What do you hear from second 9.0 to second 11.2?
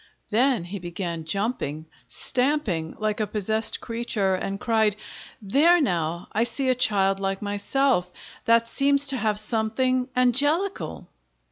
to have something angelical."